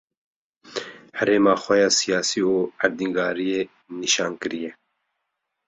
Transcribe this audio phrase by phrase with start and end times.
[1.17, 3.61] herêma xwe ya siyasî û erdnigariyê
[4.01, 4.71] nişan kiriye.